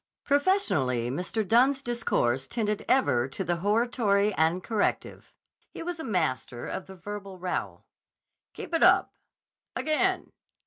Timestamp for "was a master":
5.83-6.65